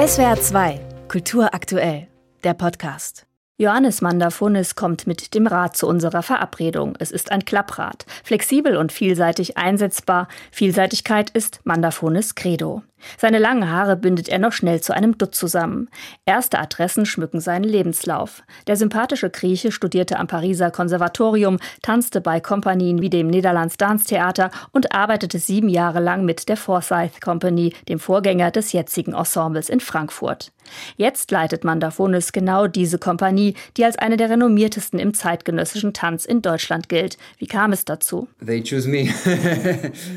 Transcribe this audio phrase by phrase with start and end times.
[0.00, 2.08] SWR 2, Kultur aktuell,
[2.42, 3.26] der Podcast.
[3.58, 6.96] Johannes Mandafunis kommt mit dem Rad zu unserer Verabredung.
[6.98, 10.28] Es ist ein Klapprad, flexibel und vielseitig einsetzbar.
[10.52, 12.82] Vielseitigkeit ist Mandafunis Credo.
[13.18, 15.88] Seine langen Haare bindet er noch schnell zu einem Dutt zusammen.
[16.26, 18.42] Erste Adressen schmücken seinen Lebenslauf.
[18.66, 24.50] Der sympathische Grieche studierte am Pariser Konservatorium, tanzte bei Kompanien wie dem Niederlands Dance Theater
[24.72, 29.80] und arbeitete sieben Jahre lang mit der Forsyth Company, dem Vorgänger des jetzigen Ensembles in
[29.80, 30.52] Frankfurt.
[30.96, 36.42] Jetzt leitet Mandafonis genau diese Kompanie, die als eine der renommiertesten im zeitgenössischen Tanz in
[36.42, 37.18] Deutschland gilt.
[37.38, 38.28] Wie kam es dazu?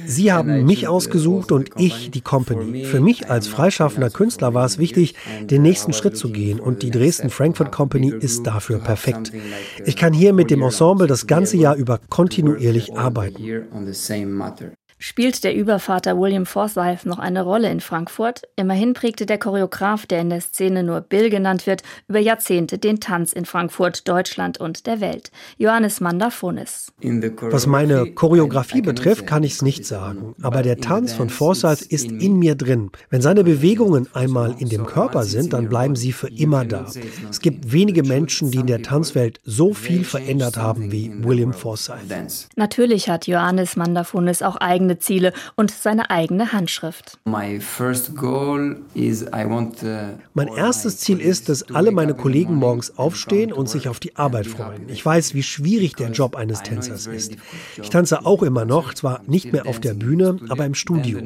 [0.06, 2.73] Sie haben mich ausgesucht und ich die Company.
[2.84, 6.92] Für mich als freischaffender Künstler war es wichtig, den nächsten Schritt zu gehen und die
[6.92, 9.32] Dresden Frankfurt Company ist dafür perfekt.
[9.86, 13.38] Ich kann hier mit dem Ensemble das ganze Jahr über kontinuierlich arbeiten.
[15.06, 18.44] Spielt der Übervater William Forsyth noch eine Rolle in Frankfurt?
[18.56, 23.02] Immerhin prägte der Choreograf, der in der Szene nur Bill genannt wird, über Jahrzehnte den
[23.02, 25.30] Tanz in Frankfurt, Deutschland und der Welt.
[25.58, 26.94] Johannes Mandafonis.
[27.02, 30.36] Was meine Choreografie betrifft, kann ich es nicht sagen.
[30.42, 32.90] Aber der Tanz von Forsyth ist in mir drin.
[33.10, 36.86] Wenn seine Bewegungen einmal in dem Körper sind, dann bleiben sie für immer da.
[37.30, 42.48] Es gibt wenige Menschen, die in der Tanzwelt so viel verändert haben wie William Forsyth.
[42.56, 47.20] Natürlich hat Johannes Mandafonis auch eigene eigene Ziele und seine eigene Handschrift.
[47.26, 47.32] Uh,
[50.34, 54.48] mein erstes Ziel ist, dass alle meine Kollegen morgens aufstehen und sich auf die Arbeit
[54.48, 54.88] freuen.
[54.90, 57.36] Ich weiß, wie schwierig der Job eines Tänzers ist.
[57.82, 61.20] Ich tanze auch immer noch, zwar nicht mehr auf der Bühne, aber im Studio.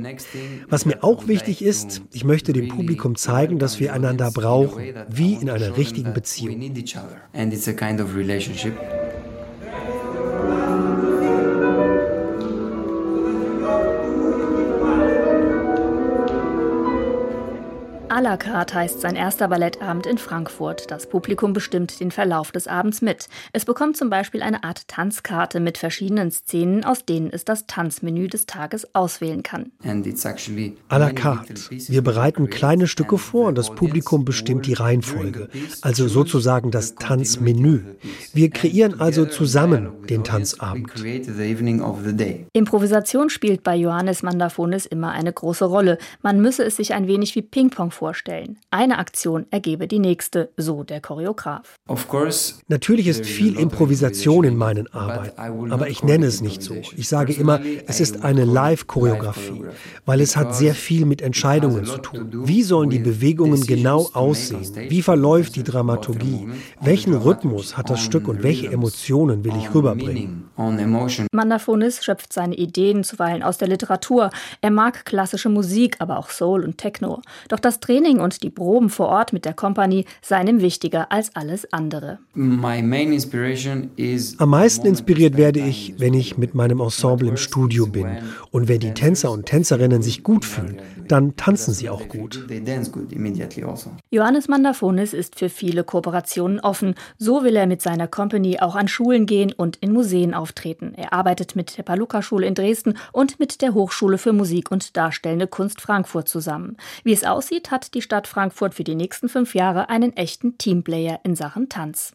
[0.70, 5.34] Was mir auch wichtig ist, ich möchte dem Publikum zeigen, dass wir einander brauchen, wie
[5.34, 6.58] in einer richtigen Beziehung.
[18.18, 20.90] À la carte heißt sein erster Ballettabend in Frankfurt.
[20.90, 23.28] Das Publikum bestimmt den Verlauf des Abends mit.
[23.54, 28.28] Es bekommt zum Beispiel eine Art Tanzkarte mit verschiedenen Szenen, aus denen es das Tanzmenü
[28.28, 29.72] des Tages auswählen kann.
[29.84, 31.54] À la carte.
[31.70, 35.50] Wir bereiten kleine Stücke vor und das Publikum bestimmt die Reihenfolge,
[35.84, 37.82] also sozusagen das Tanzmenü.
[38.34, 40.92] Wir kreieren also zusammen den Tanzabend.
[42.54, 46.00] Improvisation spielt bei Johannes Mandafonis immer eine große Rolle.
[46.24, 48.58] Man müsse es sich ein wenig wie Ping-Pong vorstellen vorstellen.
[48.72, 51.76] Eine Aktion ergebe die nächste, so der Choreograf.
[52.70, 56.76] Natürlich ist viel Improvisation in meinen Arbeiten, aber ich nenne es nicht so.
[56.96, 59.66] Ich sage immer, es ist eine Live-Choreografie,
[60.06, 62.30] weil es hat sehr viel mit Entscheidungen zu tun.
[62.46, 64.66] Wie sollen die Bewegungen genau aussehen?
[64.88, 66.48] Wie verläuft die Dramaturgie?
[66.80, 70.50] Welchen Rhythmus hat das Stück und welche Emotionen will ich rüberbringen?
[71.34, 74.30] Mandafonis schöpft seine Ideen zuweilen aus der Literatur.
[74.62, 77.22] Er mag klassische Musik, aber auch Soul und Techno.
[77.50, 81.12] Doch das Training Training und die Proben vor Ort mit der Kompanie seien ihm wichtiger
[81.12, 82.20] als alles andere.
[82.36, 82.60] Am
[84.50, 88.20] meisten inspiriert werde ich, wenn ich mit meinem Ensemble im Studio bin.
[88.52, 92.46] Und wenn die Tänzer und Tänzerinnen sich gut fühlen, dann tanzen sie auch gut.
[92.50, 93.92] Also.
[94.12, 96.96] Johannes Mandafonis ist für viele Kooperationen offen.
[97.18, 100.94] So will er mit seiner Company auch an Schulen gehen und in Museen auftreten.
[100.96, 105.48] Er arbeitet mit der Paluca-Schule in Dresden und mit der Hochschule für Musik und Darstellende
[105.48, 106.78] Kunst Frankfurt zusammen.
[107.04, 111.36] Wie es aussieht, die Stadt Frankfurt für die nächsten fünf Jahre einen echten Teamplayer in
[111.36, 112.14] Sachen Tanz.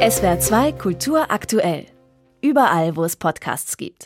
[0.00, 1.86] SWR 2 Kultur aktuell.
[2.40, 3.96] Überall, wo es Podcasts gibt.